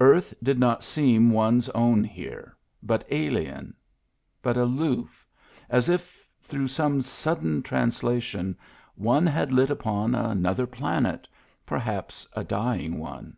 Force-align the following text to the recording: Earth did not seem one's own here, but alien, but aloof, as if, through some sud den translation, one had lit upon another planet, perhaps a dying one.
Earth 0.00 0.34
did 0.42 0.58
not 0.58 0.82
seem 0.82 1.30
one's 1.30 1.68
own 1.68 2.02
here, 2.02 2.56
but 2.82 3.04
alien, 3.08 3.72
but 4.42 4.56
aloof, 4.56 5.24
as 5.68 5.88
if, 5.88 6.26
through 6.42 6.66
some 6.66 7.00
sud 7.02 7.40
den 7.40 7.62
translation, 7.62 8.58
one 8.96 9.26
had 9.28 9.52
lit 9.52 9.70
upon 9.70 10.12
another 10.16 10.66
planet, 10.66 11.28
perhaps 11.66 12.26
a 12.32 12.42
dying 12.42 12.98
one. 12.98 13.36